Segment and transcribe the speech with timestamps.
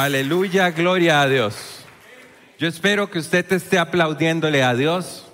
[0.00, 1.56] Aleluya, gloria a Dios.
[2.56, 5.26] Yo espero que usted esté aplaudiéndole a Dios,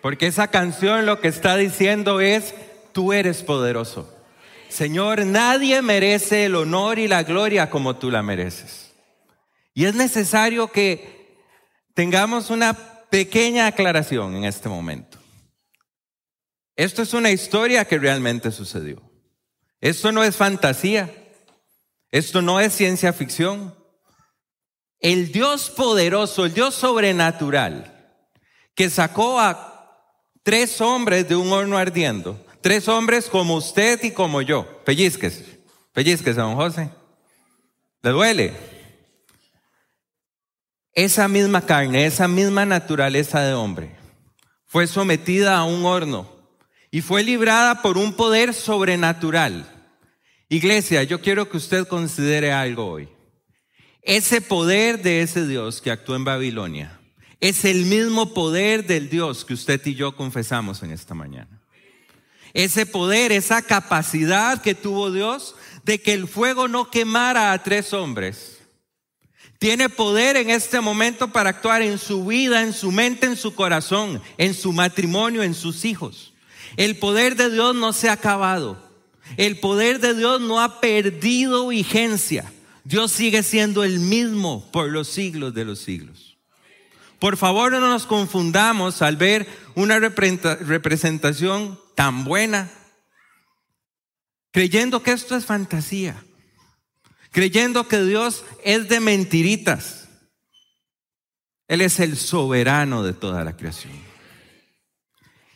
[0.00, 2.56] porque esa canción lo que está diciendo es,
[2.90, 4.12] tú eres poderoso.
[4.68, 8.94] Señor, nadie merece el honor y la gloria como tú la mereces.
[9.74, 11.38] Y es necesario que
[11.94, 12.74] tengamos una
[13.10, 15.18] pequeña aclaración en este momento.
[16.74, 19.00] Esto es una historia que realmente sucedió.
[19.80, 21.21] Esto no es fantasía.
[22.12, 23.74] Esto no es ciencia ficción.
[25.00, 28.20] El Dios poderoso, el Dios sobrenatural,
[28.74, 30.12] que sacó a
[30.42, 35.42] tres hombres de un horno ardiendo, tres hombres como usted y como yo, pellizques,
[35.92, 36.90] pellizques, don José,
[38.02, 38.52] ¿le duele?
[40.92, 43.96] Esa misma carne, esa misma naturaleza de hombre,
[44.66, 46.30] fue sometida a un horno
[46.90, 49.71] y fue librada por un poder sobrenatural.
[50.54, 53.08] Iglesia, yo quiero que usted considere algo hoy.
[54.02, 57.00] Ese poder de ese Dios que actuó en Babilonia
[57.40, 61.62] es el mismo poder del Dios que usted y yo confesamos en esta mañana.
[62.52, 67.94] Ese poder, esa capacidad que tuvo Dios de que el fuego no quemara a tres
[67.94, 68.58] hombres
[69.58, 73.54] tiene poder en este momento para actuar en su vida, en su mente, en su
[73.54, 76.34] corazón, en su matrimonio, en sus hijos.
[76.76, 78.91] El poder de Dios no se ha acabado.
[79.36, 82.52] El poder de Dios no ha perdido vigencia.
[82.84, 86.36] Dios sigue siendo el mismo por los siglos de los siglos.
[87.18, 92.70] Por favor, no nos confundamos al ver una representación tan buena,
[94.50, 96.20] creyendo que esto es fantasía
[97.32, 100.08] creyendo que Dios es de mentiritas.
[101.66, 104.11] Él es el soberano de toda la creación.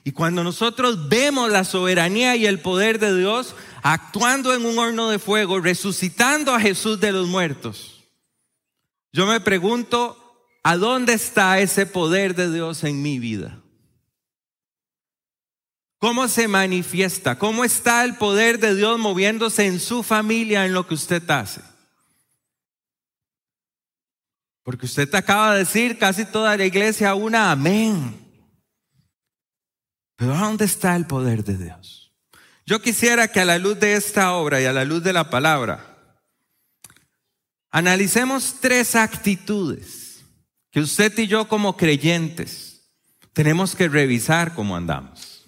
[0.06, 5.10] Y cuando nosotros vemos la soberanía y el poder de Dios actuando en un horno
[5.10, 8.04] de fuego, resucitando a Jesús de los muertos,
[9.12, 10.16] yo me pregunto,
[10.62, 13.60] ¿a dónde está ese poder de Dios en mi vida?
[15.98, 17.36] ¿Cómo se manifiesta?
[17.36, 21.62] ¿Cómo está el poder de Dios moviéndose en su familia en lo que usted hace?
[24.62, 28.25] Porque usted acaba de decir casi toda la iglesia una amén.
[30.16, 32.12] Pero ¿dónde está el poder de Dios?
[32.64, 35.30] Yo quisiera que a la luz de esta obra y a la luz de la
[35.30, 35.98] palabra,
[37.70, 40.24] analicemos tres actitudes
[40.72, 42.90] que usted y yo como creyentes
[43.32, 45.44] tenemos que revisar cómo andamos.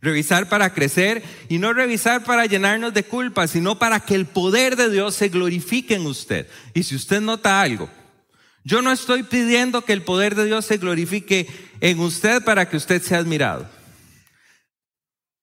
[0.00, 4.74] Revisar para crecer y no revisar para llenarnos de culpa, sino para que el poder
[4.74, 6.48] de Dios se glorifique en usted.
[6.74, 7.88] Y si usted nota algo,
[8.64, 11.46] yo no estoy pidiendo que el poder de Dios se glorifique
[11.80, 13.68] en usted para que usted sea admirado.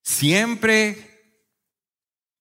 [0.09, 0.97] Siempre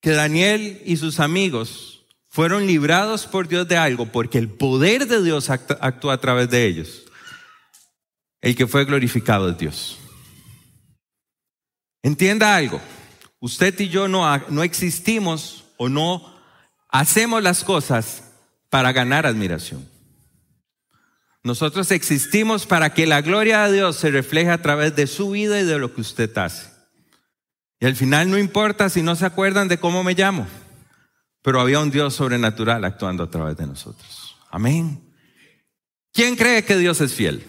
[0.00, 5.22] que Daniel y sus amigos fueron librados por Dios de algo, porque el poder de
[5.22, 7.04] Dios actúa a través de ellos,
[8.40, 9.98] el que fue glorificado es Dios.
[12.02, 12.80] Entienda algo,
[13.38, 16.40] usted y yo no, no existimos o no
[16.88, 18.32] hacemos las cosas
[18.70, 19.86] para ganar admiración.
[21.44, 25.60] Nosotros existimos para que la gloria de Dios se refleje a través de su vida
[25.60, 26.77] y de lo que usted hace.
[27.80, 30.46] Y al final no importa si no se acuerdan de cómo me llamo,
[31.42, 34.36] pero había un Dios sobrenatural actuando a través de nosotros.
[34.50, 35.00] Amén.
[36.12, 37.44] ¿Quién cree que Dios es fiel?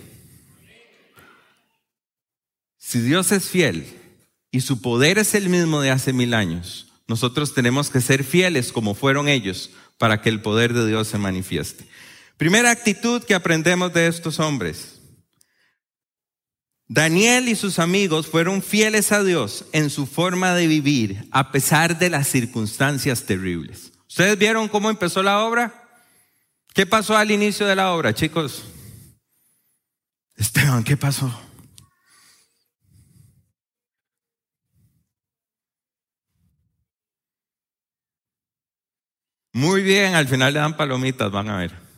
[2.78, 3.88] Si Dios es fiel
[4.52, 8.72] y su poder es el mismo de hace mil años, nosotros tenemos que ser fieles
[8.72, 11.88] como fueron ellos para que el poder de Dios se manifieste.
[12.38, 14.99] Primera actitud que aprendemos de estos hombres.
[16.90, 21.98] Daniel y sus amigos fueron fieles a Dios en su forma de vivir a pesar
[21.98, 23.94] de las circunstancias terribles.
[24.08, 25.88] ¿Ustedes vieron cómo empezó la obra?
[26.74, 28.66] ¿Qué pasó al inicio de la obra, chicos?
[30.36, 31.32] Esteban, ¿qué pasó?
[39.54, 41.90] Muy bien, al final le dan palomitas, van a ver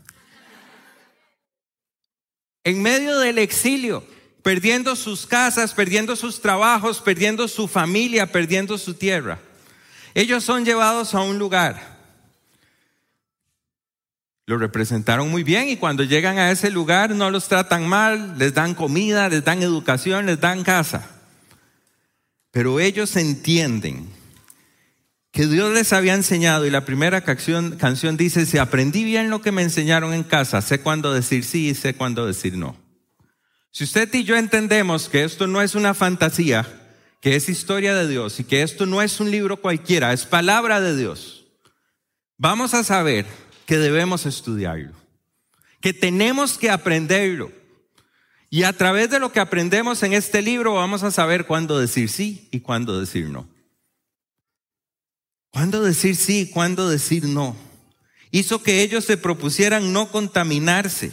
[2.64, 4.04] en medio del exilio,
[4.44, 9.40] perdiendo sus casas, perdiendo sus trabajos, perdiendo su familia, perdiendo su tierra.
[10.14, 12.00] Ellos son llevados a un lugar.
[14.48, 18.54] Lo representaron muy bien y cuando llegan a ese lugar no los tratan mal, les
[18.54, 21.10] dan comida, les dan educación, les dan casa.
[22.52, 24.10] Pero ellos entienden
[25.32, 27.78] que Dios les había enseñado y la primera canción,
[28.18, 31.76] dice, si aprendí bien lo que me enseñaron en casa, sé cuándo decir sí y
[31.76, 32.76] sé cuándo decir no.
[33.72, 36.68] Si usted y yo entendemos que esto no es una fantasía,
[37.22, 40.82] que es historia de Dios y que esto no es un libro cualquiera, es palabra
[40.82, 41.46] de Dios,
[42.38, 43.26] vamos a saber
[43.66, 44.92] que debemos estudiarlo,
[45.80, 47.52] que tenemos que aprenderlo.
[48.50, 52.10] Y a través de lo que aprendemos en este libro vamos a saber cuándo decir
[52.10, 53.48] sí y cuándo decir no.
[55.52, 57.56] Cuándo decir sí y cuándo decir no.
[58.32, 61.12] Hizo que ellos se propusieran no contaminarse.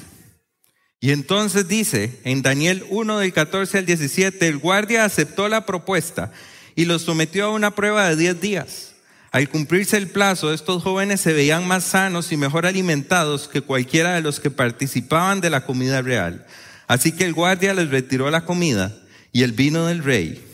[1.00, 6.32] Y entonces dice en Daniel 1 del 14 al 17, el guardia aceptó la propuesta
[6.74, 8.94] y los sometió a una prueba de 10 días.
[9.30, 14.14] Al cumplirse el plazo, estos jóvenes se veían más sanos y mejor alimentados que cualquiera
[14.14, 16.46] de los que participaban de la comida real.
[16.88, 18.96] Así que el guardia les retiró la comida
[19.30, 20.44] y el vino del rey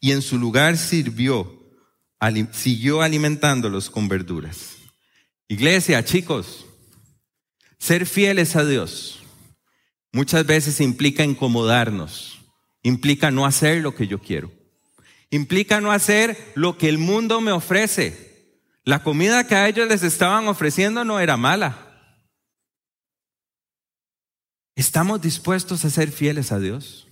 [0.00, 1.52] y en su lugar sirvió,
[2.52, 4.76] siguió alimentándolos con verduras.
[5.46, 6.66] Iglesia, chicos,
[7.78, 9.20] ser fieles a Dios
[10.16, 12.38] muchas veces implica incomodarnos,
[12.82, 14.50] implica no hacer lo que yo quiero,
[15.28, 18.24] implica no hacer lo que el mundo me ofrece.
[18.82, 21.76] La comida que a ellos les estaban ofreciendo no era mala.
[24.74, 27.08] ¿Estamos dispuestos a ser fieles a Dios?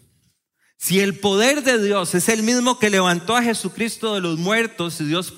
[0.79, 4.99] Si el poder de Dios es el mismo que levantó a Jesucristo de los muertos
[5.03, 5.35] y Dios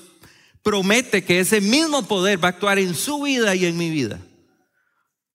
[0.63, 4.21] promete que ese mismo poder va a actuar en su vida y en mi vida,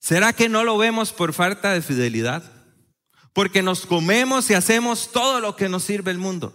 [0.02, 2.42] ¿será que no lo vemos por falta de fidelidad?
[3.32, 6.52] Porque nos comemos y hacemos todo lo que nos sirve el mundo.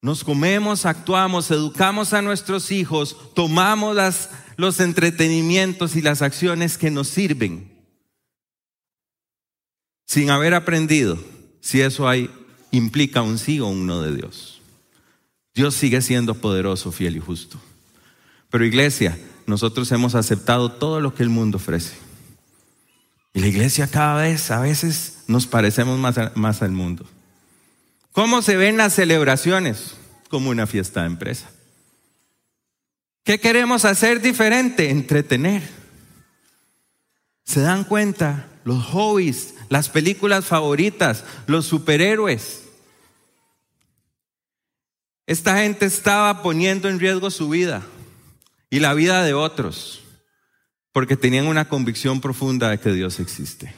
[0.00, 3.98] Nos comemos, actuamos, educamos a nuestros hijos, tomamos
[4.56, 7.70] los entretenimientos y las acciones que nos sirven
[10.06, 11.22] sin haber aprendido
[11.60, 12.30] si eso hay,
[12.70, 14.60] implica un sí o un no de Dios.
[15.54, 17.60] Dios sigue siendo poderoso, fiel y justo.
[18.48, 19.18] Pero iglesia,
[19.50, 21.94] nosotros hemos aceptado todo lo que el mundo ofrece.
[23.34, 27.04] Y la iglesia cada vez, a veces, nos parecemos más, más al mundo.
[28.12, 29.96] ¿Cómo se ven las celebraciones?
[30.28, 31.50] Como una fiesta de empresa.
[33.24, 34.90] ¿Qué queremos hacer diferente?
[34.90, 35.62] Entretener.
[37.44, 38.46] ¿Se dan cuenta?
[38.64, 42.62] Los hobbies, las películas favoritas, los superhéroes.
[45.26, 47.82] Esta gente estaba poniendo en riesgo su vida
[48.70, 50.00] y la vida de otros
[50.92, 53.72] porque tenían una convicción profunda de que Dios existe.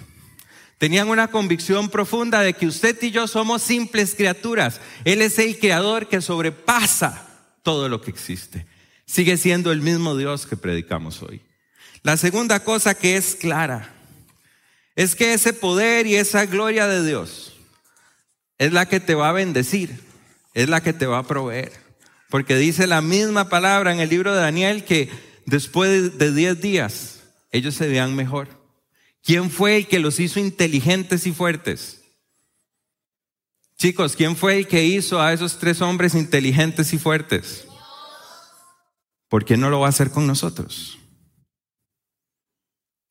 [0.78, 4.80] Tenían una convicción profunda de que usted y yo somos simples criaturas.
[5.04, 7.28] Él es el creador que sobrepasa
[7.62, 8.66] todo lo que existe.
[9.06, 11.42] Sigue siendo el mismo Dios que predicamos hoy.
[12.02, 13.94] La segunda cosa que es clara
[14.96, 17.52] es que ese poder y esa gloria de Dios
[18.58, 20.00] es la que te va a bendecir,
[20.54, 21.81] es la que te va a proveer.
[22.32, 25.10] Porque dice la misma palabra en el libro de Daniel que
[25.44, 28.48] después de diez días ellos se vean mejor.
[29.22, 32.00] ¿Quién fue el que los hizo inteligentes y fuertes?
[33.76, 37.66] Chicos, ¿quién fue el que hizo a esos tres hombres inteligentes y fuertes?
[39.28, 40.98] ¿Por qué no lo va a hacer con nosotros?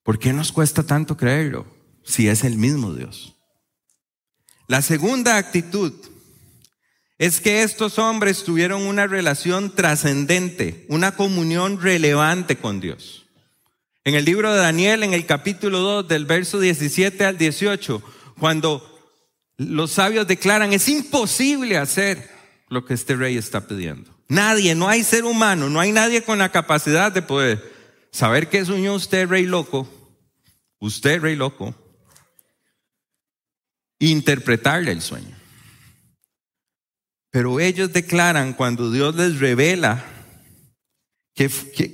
[0.01, 1.67] ¿Por qué nos cuesta tanto creerlo
[2.03, 3.35] si es el mismo Dios?
[4.65, 5.93] La segunda actitud
[7.21, 13.27] es que estos hombres tuvieron una relación trascendente, una comunión relevante con Dios.
[14.03, 18.01] En el libro de Daniel, en el capítulo 2, del verso 17 al 18,
[18.39, 18.83] cuando
[19.57, 22.27] los sabios declaran, es imposible hacer
[22.69, 24.09] lo que este rey está pidiendo.
[24.27, 27.71] Nadie, no hay ser humano, no hay nadie con la capacidad de poder
[28.11, 29.87] saber que soñó usted, rey loco,
[30.79, 31.75] usted, rey loco,
[33.99, 35.39] interpretarle el sueño.
[37.31, 40.05] Pero ellos declaran cuando Dios les revela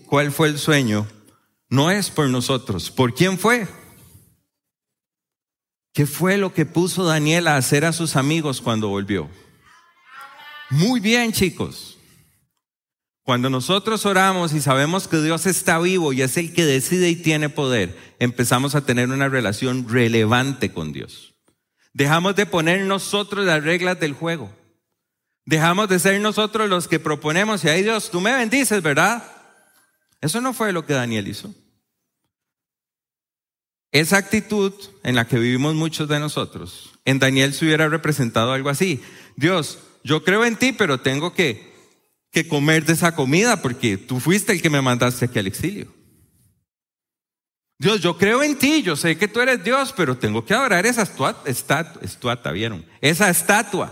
[0.07, 1.07] cuál fue el sueño,
[1.69, 2.89] no es por nosotros.
[2.89, 3.67] ¿Por quién fue?
[5.93, 9.29] ¿Qué fue lo que puso Daniel a hacer a sus amigos cuando volvió?
[10.69, 11.97] Muy bien, chicos.
[13.23, 17.15] Cuando nosotros oramos y sabemos que Dios está vivo y es el que decide y
[17.15, 21.35] tiene poder, empezamos a tener una relación relevante con Dios.
[21.93, 24.49] Dejamos de poner nosotros las reglas del juego.
[25.47, 29.23] Dejamos de ser nosotros los que proponemos y ahí Dios, tú me bendices, ¿verdad?
[30.21, 31.55] Eso no fue lo que Daniel hizo.
[33.91, 34.73] Esa actitud
[35.03, 39.01] en la que vivimos muchos de nosotros, en Daniel se hubiera representado algo así.
[39.37, 41.75] Dios, yo creo en ti, pero tengo que
[42.31, 45.87] que comer de esa comida porque tú fuiste el que me mandaste aquí al exilio.
[47.79, 50.85] Dios, yo creo en ti, yo sé que tú eres Dios, pero tengo que adorar
[50.85, 51.03] esa
[51.45, 52.85] estatua, ¿vieron?
[53.01, 53.91] Esa estatua.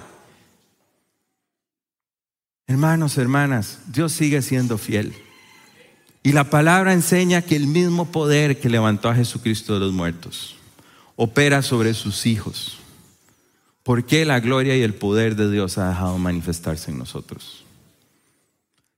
[2.67, 5.13] Hermanos, hermanas, Dios sigue siendo fiel.
[6.23, 10.55] Y la palabra enseña que el mismo poder que levantó a Jesucristo de los muertos
[11.15, 12.79] opera sobre sus hijos.
[13.83, 17.63] ¿Por qué la gloria y el poder de Dios ha dejado manifestarse en nosotros?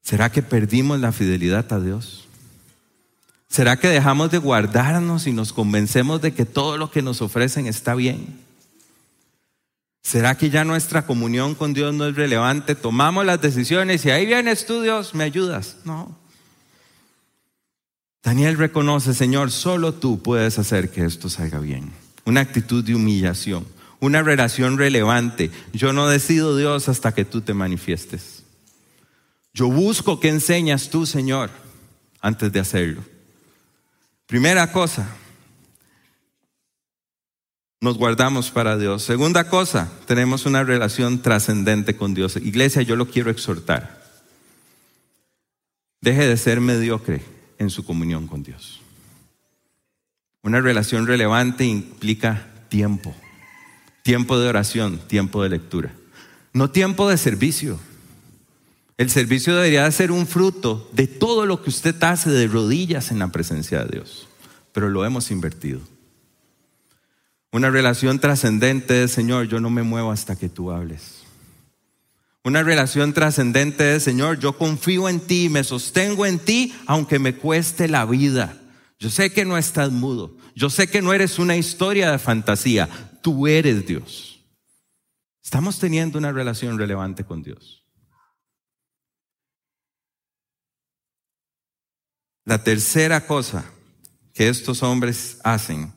[0.02, 2.30] ¿Será que perdimos la fidelidad a Dios?
[3.50, 7.68] ¿Será que dejamos de guardarnos y nos convencemos de que todo lo que nos ofrecen
[7.68, 8.47] está bien?
[10.08, 12.76] ¿Será que ya nuestra comunión con Dios no es relevante?
[12.76, 15.80] Tomamos las decisiones y ahí vienes tú, Dios, ¿me ayudas?
[15.84, 16.18] No.
[18.24, 21.92] Daniel reconoce, Señor, solo tú puedes hacer que esto salga bien.
[22.24, 23.68] Una actitud de humillación,
[24.00, 25.52] una relación relevante.
[25.74, 28.44] Yo no decido, Dios, hasta que tú te manifiestes.
[29.54, 31.50] Yo busco que enseñas tú, Señor,
[32.22, 33.04] antes de hacerlo.
[34.26, 35.06] Primera cosa,
[37.80, 39.04] nos guardamos para Dios.
[39.04, 42.36] Segunda cosa, tenemos una relación trascendente con Dios.
[42.38, 44.04] Iglesia, yo lo quiero exhortar.
[46.02, 47.22] Deje de ser mediocre
[47.60, 48.82] en su comunión con Dios.
[50.42, 53.16] Una relación relevante implica tiempo,
[54.04, 55.94] tiempo de oración, tiempo de lectura,
[56.54, 57.80] no tiempo de servicio.
[58.98, 63.20] El servicio debería ser un fruto de todo lo que usted hace de rodillas en
[63.20, 64.28] la presencia de Dios,
[64.72, 65.82] pero lo hemos invertido.
[67.52, 71.24] Una relación trascendente de Señor, yo no me muevo hasta que tú hables.
[72.44, 77.36] Una relación trascendente de Señor, yo confío en ti, me sostengo en ti, aunque me
[77.36, 78.58] cueste la vida.
[79.00, 82.90] Yo sé que no estás mudo, yo sé que no eres una historia de fantasía,
[83.22, 84.46] tú eres Dios.
[85.44, 87.84] Estamos teniendo una relación relevante con Dios.
[92.44, 93.66] La tercera cosa
[94.34, 95.97] que estos hombres hacen,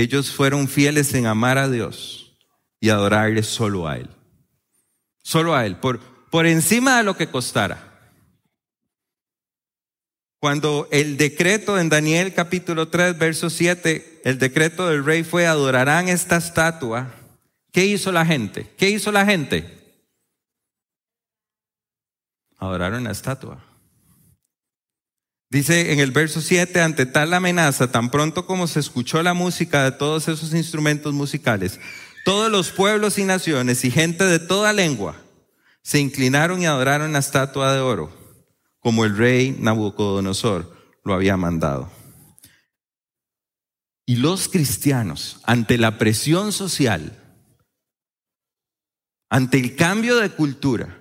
[0.00, 2.36] ellos fueron fieles en amar a Dios
[2.80, 4.08] y adorarle solo a Él.
[5.22, 7.90] Solo a Él, por, por encima de lo que costara.
[10.40, 16.08] Cuando el decreto en Daniel capítulo 3, verso 7, el decreto del rey fue adorarán
[16.08, 17.12] esta estatua,
[17.72, 18.66] ¿qué hizo la gente?
[18.78, 19.78] ¿Qué hizo la gente?
[22.56, 23.69] Adoraron la estatua.
[25.50, 29.82] Dice en el verso 7, ante tal amenaza, tan pronto como se escuchó la música
[29.82, 31.80] de todos esos instrumentos musicales,
[32.24, 35.16] todos los pueblos y naciones y gente de toda lengua
[35.82, 38.12] se inclinaron y adoraron la estatua de oro,
[38.78, 40.72] como el rey Nabucodonosor
[41.04, 41.90] lo había mandado.
[44.06, 47.18] Y los cristianos, ante la presión social,
[49.28, 51.00] ante el cambio de cultura,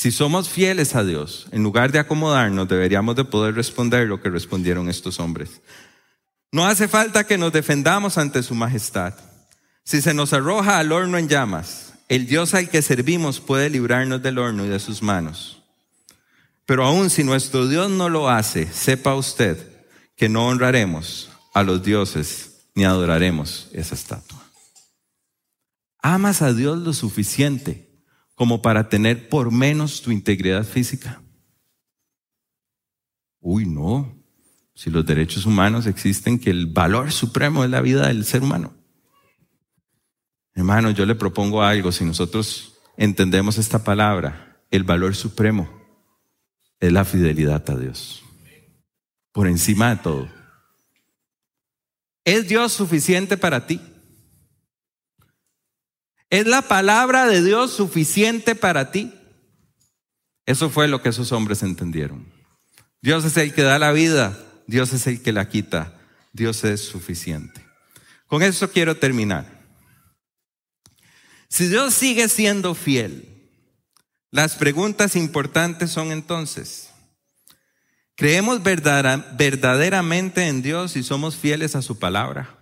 [0.00, 4.30] si somos fieles a Dios, en lugar de acomodarnos, deberíamos de poder responder lo que
[4.30, 5.60] respondieron estos hombres.
[6.50, 9.12] No hace falta que nos defendamos ante su majestad.
[9.84, 14.22] Si se nos arroja al horno en llamas, el Dios al que servimos puede librarnos
[14.22, 15.62] del horno y de sus manos.
[16.64, 19.58] Pero aun si nuestro Dios no lo hace, sepa usted
[20.16, 24.42] que no honraremos a los dioses ni adoraremos esa estatua.
[26.00, 27.89] ¿Amas a Dios lo suficiente
[28.40, 31.20] como para tener por menos tu integridad física.
[33.38, 34.16] Uy, no.
[34.74, 38.72] Si los derechos humanos existen, que el valor supremo es la vida del ser humano.
[40.54, 41.92] Hermano, yo le propongo algo.
[41.92, 45.68] Si nosotros entendemos esta palabra, el valor supremo
[46.78, 48.22] es la fidelidad a Dios.
[49.32, 50.28] Por encima de todo.
[52.24, 53.82] ¿Es Dios suficiente para ti?
[56.30, 59.12] ¿Es la palabra de Dios suficiente para ti?
[60.46, 62.24] Eso fue lo que esos hombres entendieron.
[63.02, 65.98] Dios es el que da la vida, Dios es el que la quita,
[66.32, 67.64] Dios es suficiente.
[68.26, 69.60] Con eso quiero terminar.
[71.48, 73.26] Si Dios sigue siendo fiel,
[74.30, 76.90] las preguntas importantes son entonces,
[78.14, 82.59] ¿creemos verdaderamente en Dios y somos fieles a su palabra?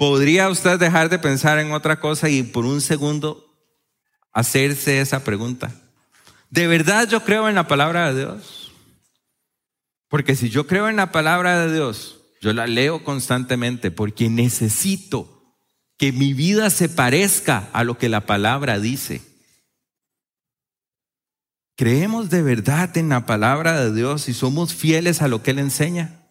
[0.00, 3.54] ¿Podría usted dejar de pensar en otra cosa y por un segundo
[4.32, 5.74] hacerse esa pregunta?
[6.48, 8.72] ¿De verdad yo creo en la palabra de Dios?
[10.08, 15.54] Porque si yo creo en la palabra de Dios, yo la leo constantemente porque necesito
[15.98, 19.20] que mi vida se parezca a lo que la palabra dice.
[21.76, 25.58] ¿Creemos de verdad en la palabra de Dios y somos fieles a lo que Él
[25.58, 26.22] enseña?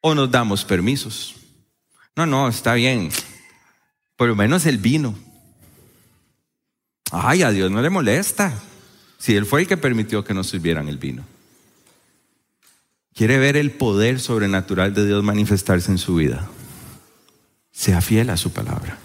[0.00, 1.37] ¿O nos damos permisos?
[2.18, 3.10] No, no, está bien.
[4.16, 5.14] Por lo menos el vino.
[7.12, 8.60] Ay, a Dios no le molesta.
[9.18, 11.24] Si Él fue el que permitió que nos sirvieran el vino.
[13.14, 16.48] Quiere ver el poder sobrenatural de Dios manifestarse en su vida.
[17.70, 18.98] Sea fiel a su palabra.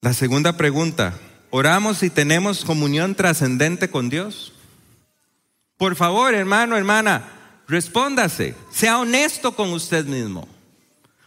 [0.00, 1.18] La segunda pregunta,
[1.50, 4.54] ¿oramos y tenemos comunión trascendente con Dios?
[5.76, 7.41] Por favor, hermano, hermana,
[7.72, 10.46] Respóndase, sea honesto con usted mismo.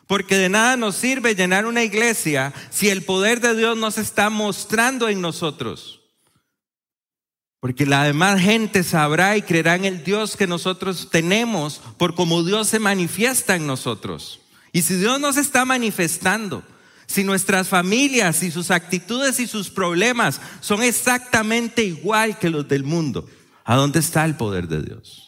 [0.06, 4.02] Porque de nada nos sirve llenar una iglesia si el poder de Dios no se
[4.02, 6.02] está mostrando en nosotros.
[7.60, 12.44] Porque la demás gente sabrá y creerá en el Dios que nosotros tenemos por como
[12.44, 14.40] Dios se manifiesta en nosotros.
[14.72, 16.62] Y si Dios nos está manifestando,
[17.08, 22.84] si nuestras familias y sus actitudes y sus problemas son exactamente igual que los del
[22.84, 23.28] mundo,
[23.64, 25.26] ¿a dónde está el poder de Dios?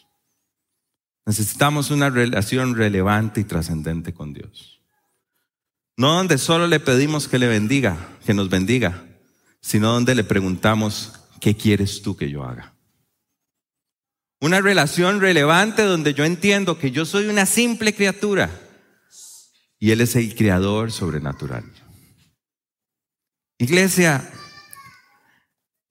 [1.28, 4.80] Necesitamos una relación relevante y trascendente con Dios.
[5.98, 9.04] No donde solo le pedimos que le bendiga, que nos bendiga,
[9.60, 12.74] sino donde le preguntamos, ¿qué quieres tú que yo haga?
[14.40, 18.50] Una relación relevante donde yo entiendo que yo soy una simple criatura
[19.80, 21.66] y Él es el creador sobrenatural.
[23.58, 24.32] Iglesia,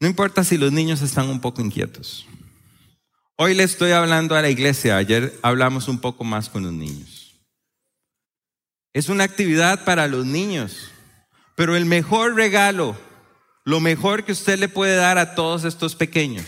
[0.01, 2.27] no importa si los niños están un poco inquietos.
[3.39, 7.35] Hoy le estoy hablando a la iglesia, ayer hablamos un poco más con los niños.
[8.95, 10.91] Es una actividad para los niños,
[11.55, 12.97] pero el mejor regalo,
[13.63, 16.47] lo mejor que usted le puede dar a todos estos pequeños,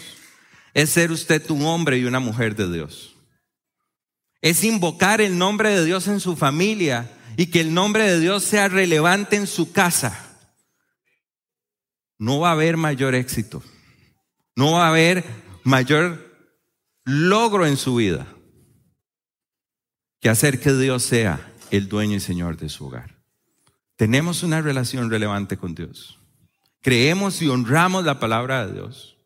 [0.72, 3.14] es ser usted un hombre y una mujer de Dios.
[4.40, 8.44] Es invocar el nombre de Dios en su familia y que el nombre de Dios
[8.44, 10.24] sea relevante en su casa,
[12.16, 13.62] no va a haber mayor éxito,
[14.56, 15.22] no va a haber
[15.64, 16.27] mayor
[17.08, 18.26] logro en su vida
[20.20, 23.16] que hacer que Dios sea el dueño y señor de su hogar.
[23.96, 26.18] Tenemos una relación relevante con Dios.
[26.82, 29.16] Creemos y honramos la palabra de Dios.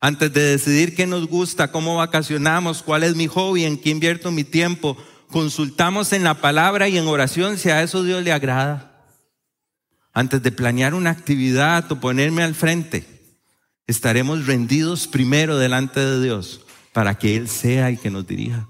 [0.00, 4.32] Antes de decidir qué nos gusta, cómo vacacionamos, cuál es mi hobby, en qué invierto
[4.32, 4.96] mi tiempo,
[5.30, 9.06] consultamos en la palabra y en oración si a eso Dios le agrada.
[10.12, 13.06] Antes de planear una actividad o ponerme al frente,
[13.86, 16.65] estaremos rendidos primero delante de Dios
[16.96, 18.66] para que Él sea y que nos dirija.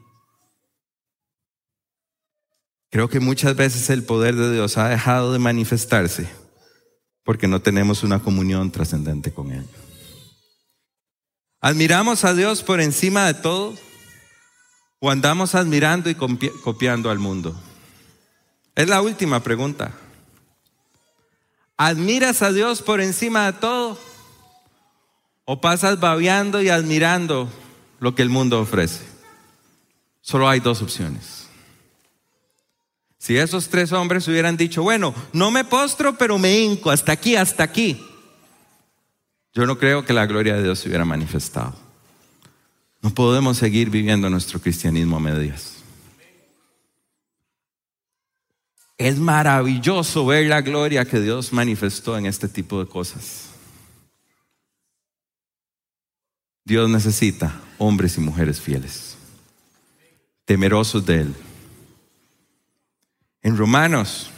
[2.91, 6.29] Creo que muchas veces el poder de Dios ha dejado de manifestarse
[7.23, 9.65] porque no tenemos una comunión trascendente con Él.
[11.61, 13.77] ¿Admiramos a Dios por encima de todo?
[14.99, 17.55] ¿O andamos admirando y copiando al mundo?
[18.75, 19.93] Es la última pregunta.
[21.77, 24.01] ¿Admiras a Dios por encima de todo?
[25.45, 27.49] ¿O pasas babeando y admirando
[28.01, 29.05] lo que el mundo ofrece?
[30.21, 31.47] Solo hay dos opciones.
[33.19, 37.35] Si esos tres hombres hubieran dicho, bueno, no me postro, pero me hinco, hasta aquí,
[37.35, 38.01] hasta aquí,
[39.53, 41.75] yo no creo que la gloria de Dios se hubiera manifestado.
[43.03, 45.77] No podemos seguir viviendo nuestro cristianismo a medias.
[48.99, 53.51] Es maravilloso ver la gloria que Dios manifestó en este tipo de cosas.
[56.65, 59.17] Dios necesita hombres y mujeres fieles,
[60.45, 61.35] temerosos de Él.
[63.43, 64.31] En Romanos,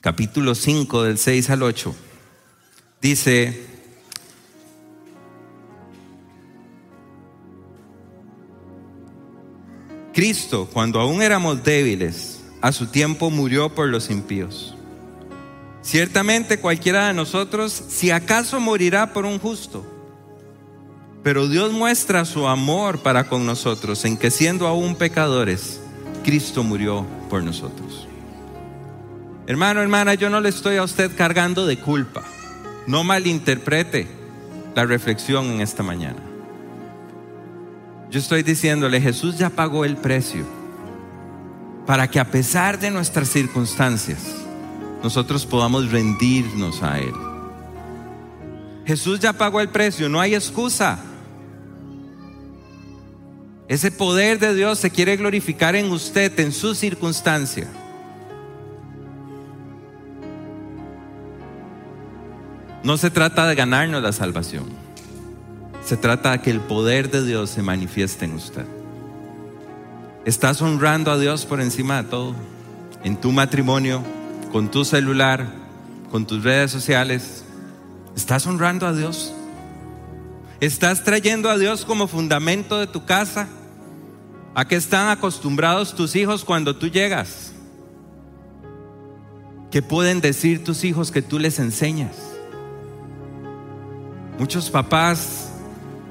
[0.00, 1.94] capítulo 5, del 6 al 8,
[3.00, 3.66] dice,
[10.12, 14.74] Cristo, cuando aún éramos débiles, a su tiempo murió por los impíos.
[15.82, 19.84] Ciertamente cualquiera de nosotros, si acaso morirá por un justo,
[21.22, 25.80] pero Dios muestra su amor para con nosotros en que siendo aún pecadores,
[26.24, 28.08] Cristo murió por nosotros.
[29.46, 32.22] Hermano, hermana, yo no le estoy a usted cargando de culpa.
[32.86, 34.08] No malinterprete
[34.74, 36.20] la reflexión en esta mañana.
[38.10, 40.44] Yo estoy diciéndole, Jesús ya pagó el precio
[41.86, 44.20] para que a pesar de nuestras circunstancias,
[45.02, 47.14] nosotros podamos rendirnos a Él.
[48.84, 50.98] Jesús ya pagó el precio, no hay excusa.
[53.72, 57.66] Ese poder de Dios se quiere glorificar en usted, en su circunstancia.
[62.82, 64.66] No se trata de ganarnos la salvación.
[65.82, 68.66] Se trata de que el poder de Dios se manifieste en usted.
[70.26, 72.34] ¿Estás honrando a Dios por encima de todo?
[73.04, 74.02] En tu matrimonio,
[74.52, 75.46] con tu celular,
[76.10, 77.42] con tus redes sociales.
[78.14, 79.32] ¿Estás honrando a Dios?
[80.60, 83.48] ¿Estás trayendo a Dios como fundamento de tu casa?
[84.54, 87.52] ¿A qué están acostumbrados tus hijos cuando tú llegas?
[89.70, 92.16] ¿Qué pueden decir tus hijos que tú les enseñas?
[94.38, 95.52] Muchos papás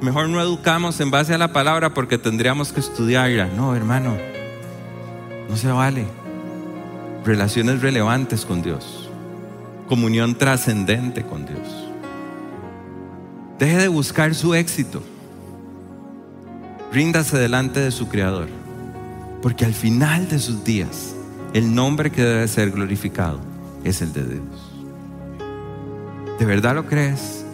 [0.01, 3.47] mejor no educamos en base a la palabra porque tendríamos que estudiarla.
[3.55, 4.17] No, hermano,
[5.47, 6.05] no se vale.
[7.23, 9.09] Relaciones relevantes con Dios.
[9.87, 11.67] Comunión trascendente con Dios.
[13.59, 15.03] Deje de buscar su éxito.
[16.91, 18.49] Ríndase delante de su Creador.
[19.41, 21.15] Porque al final de sus días,
[21.53, 23.39] el nombre que debe ser glorificado
[23.85, 24.71] es el de Dios.
[26.37, 27.45] ¿De verdad lo crees?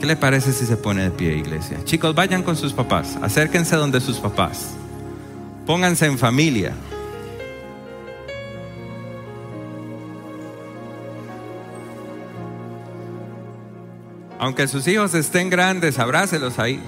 [0.00, 1.84] ¿Qué le parece si se pone de pie, iglesia?
[1.84, 4.70] Chicos, vayan con sus papás, acérquense donde sus papás.
[5.66, 6.72] Pónganse en familia.
[14.38, 16.80] Aunque sus hijos estén grandes, abrácelos ahí.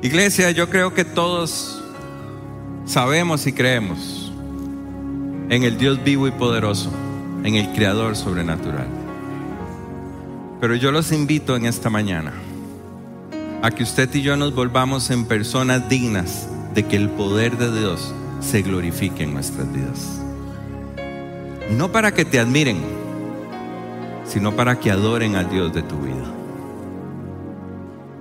[0.00, 1.82] Iglesia, yo creo que todos
[2.86, 4.32] sabemos y creemos
[5.50, 6.92] en el Dios vivo y poderoso,
[7.42, 8.86] en el Creador sobrenatural.
[10.60, 12.32] Pero yo los invito en esta mañana
[13.60, 17.80] a que usted y yo nos volvamos en personas dignas de que el poder de
[17.80, 20.20] Dios se glorifique en nuestras vidas.
[21.72, 22.78] No para que te admiren,
[24.24, 26.37] sino para que adoren al Dios de tu vida.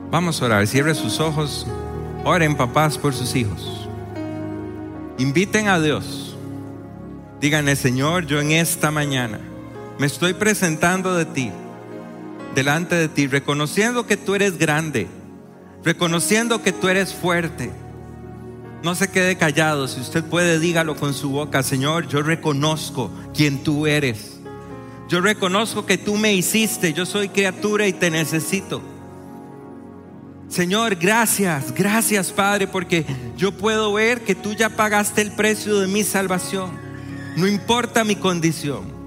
[0.10, 1.68] Vamos a orar, cierre sus ojos,
[2.24, 3.88] oren papás por sus hijos.
[5.18, 6.36] Inviten a Dios.
[7.42, 9.40] Díganle, Señor, yo en esta mañana
[10.00, 11.52] me estoy presentando de ti,
[12.56, 15.08] delante de ti, reconociendo que tú eres grande,
[15.84, 17.72] reconociendo que tú eres fuerte
[18.84, 19.88] no se quede callado.
[19.88, 21.64] Si usted puede, dígalo con su boca.
[21.64, 24.40] Señor, yo reconozco quien tú eres.
[25.10, 26.94] Yo reconozco que tú me hiciste.
[26.94, 28.82] Yo soy criatura y te necesito.
[30.50, 33.06] Señor, gracias, gracias Padre, porque
[33.36, 36.72] yo puedo ver que tú ya pagaste el precio de mi salvación.
[37.36, 38.98] No importa mi condición.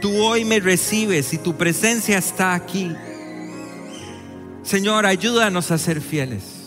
[0.00, 2.94] Tú hoy me recibes y tu presencia está aquí.
[4.62, 6.62] Señor, ayúdanos a ser fieles.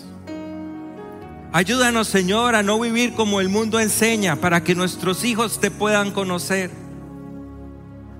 [1.53, 6.11] Ayúdanos, Señor, a no vivir como el mundo enseña para que nuestros hijos te puedan
[6.11, 6.69] conocer.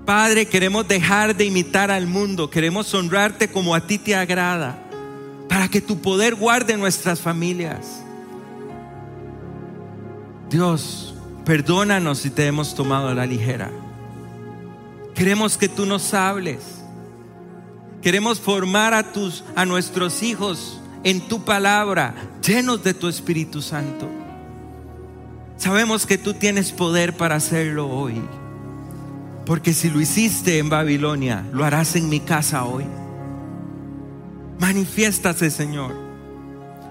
[0.06, 4.85] Padre, queremos dejar de imitar al mundo, queremos honrarte como a ti te agrada,
[5.48, 8.02] para que tu poder guarde nuestras familias.
[10.50, 13.70] Dios, perdónanos si te hemos tomado a la ligera.
[15.14, 16.60] Queremos que tú nos hables.
[18.02, 24.08] Queremos formar a tus a nuestros hijos en tu palabra, llenos de tu Espíritu Santo.
[25.56, 28.20] Sabemos que tú tienes poder para hacerlo hoy.
[29.46, 32.84] Porque si lo hiciste en Babilonia, lo harás en mi casa hoy.
[34.58, 35.94] Manifiéstate, Señor.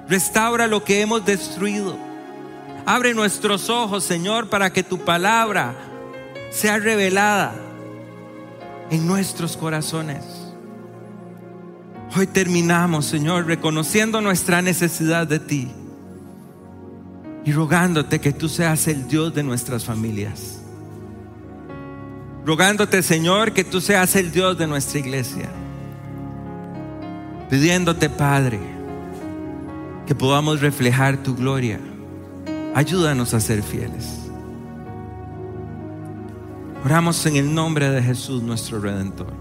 [0.07, 1.97] Restaura lo que hemos destruido.
[2.85, 5.73] Abre nuestros ojos, Señor, para que tu palabra
[6.51, 7.55] sea revelada
[8.91, 10.23] en nuestros corazones.
[12.15, 15.71] Hoy terminamos, Señor, reconociendo nuestra necesidad de ti
[17.43, 20.59] y rogándote que tú seas el Dios de nuestras familias.
[22.45, 25.49] Rogándote, Señor, que tú seas el Dios de nuestra iglesia.
[27.49, 28.59] Pidiéndote, Padre,
[30.07, 31.79] que podamos reflejar tu gloria.
[32.73, 34.21] Ayúdanos a ser fieles.
[36.83, 39.33] Oramos en el nombre de Jesús, nuestro Redentor.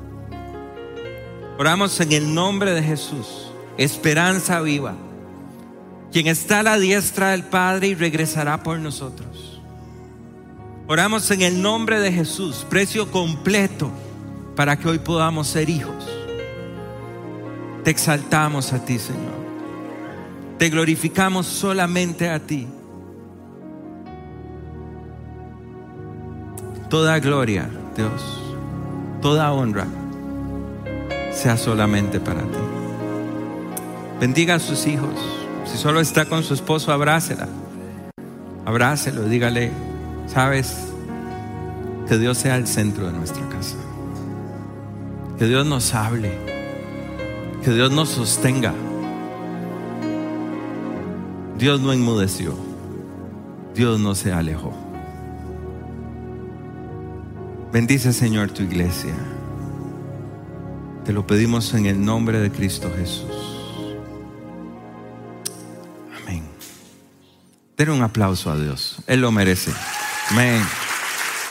[1.58, 4.94] Oramos en el nombre de Jesús, esperanza viva,
[6.10, 9.60] quien está a la diestra del Padre y regresará por nosotros.
[10.86, 13.90] Oramos en el nombre de Jesús, precio completo
[14.56, 16.13] para que hoy podamos ser hijos.
[17.84, 19.44] Te exaltamos a ti, Señor.
[20.58, 22.66] Te glorificamos solamente a ti.
[26.88, 28.40] Toda gloria, Dios,
[29.20, 29.86] toda honra
[31.32, 32.58] sea solamente para ti.
[34.20, 35.14] Bendiga a sus hijos.
[35.66, 37.48] Si solo está con su esposo, abrácela.
[38.64, 39.72] Abrácelo, dígale,
[40.26, 40.74] sabes,
[42.08, 43.76] que Dios sea el centro de nuestra casa.
[45.38, 46.53] Que Dios nos hable.
[47.64, 48.74] Que Dios nos sostenga.
[51.56, 52.54] Dios no enmudeció.
[53.74, 54.74] Dios no se alejó.
[57.72, 59.14] Bendice Señor tu iglesia.
[61.06, 63.96] Te lo pedimos en el nombre de Cristo Jesús.
[66.22, 66.44] Amén.
[67.78, 68.98] Den un aplauso a Dios.
[69.06, 69.72] Él lo merece.
[70.30, 70.62] Amén.